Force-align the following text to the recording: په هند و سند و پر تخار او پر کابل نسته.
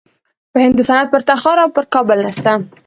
په 0.51 0.57
هند 0.63 0.77
و 0.81 0.83
سند 0.89 1.05
و 1.07 1.11
پر 1.13 1.21
تخار 1.29 1.57
او 1.63 1.69
پر 1.75 1.85
کابل 1.93 2.19
نسته. 2.25 2.51